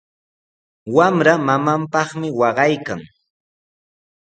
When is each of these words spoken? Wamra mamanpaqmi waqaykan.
Wamra 0.95 1.33
mamanpaqmi 1.45 2.27
waqaykan. 2.39 3.01